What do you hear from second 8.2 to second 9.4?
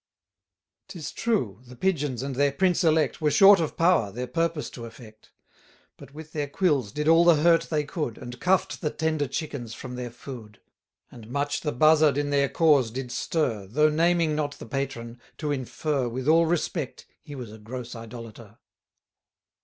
cuff'd the tender